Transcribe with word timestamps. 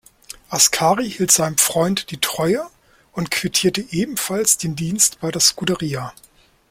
Ascari 0.49 1.07
hielt 1.11 1.31
seinem 1.31 1.59
Freund 1.59 2.09
die 2.09 2.17
Treue 2.19 2.65
und 3.11 3.29
quittierte 3.29 3.81
ebenfalls 3.91 4.57
den 4.57 4.75
Dienst 4.75 5.19
bei 5.19 5.29
der 5.29 5.41
Scuderia. 5.41 6.11